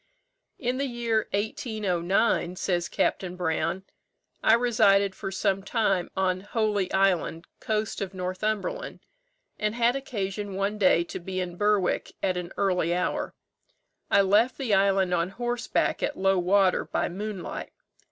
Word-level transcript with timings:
"In 0.57 0.79
the 0.79 0.87
year 0.87 1.27
1809," 1.31 2.55
says 2.55 2.89
Capt. 2.89 3.37
Brown, 3.37 3.83
"I 4.43 4.55
resided 4.55 5.13
for 5.13 5.29
some 5.29 5.61
time 5.61 6.09
on 6.17 6.41
Holy 6.41 6.91
Island, 6.91 7.45
coast 7.59 8.01
of 8.01 8.11
Northumberland, 8.11 9.01
and 9.59 9.75
had 9.75 9.95
occasion 9.95 10.55
one 10.55 10.79
day 10.79 11.03
to 11.03 11.19
be 11.19 11.39
in 11.39 11.55
Berwick 11.55 12.13
at 12.23 12.35
an 12.35 12.51
early 12.57 12.95
hour. 12.95 13.35
I 14.09 14.21
left 14.21 14.57
the 14.57 14.73
island 14.73 15.13
on 15.13 15.29
horseback 15.29 16.01
at 16.01 16.17
low 16.17 16.39
water, 16.39 16.83
by 16.85 17.07
moonlight. 17.07 17.69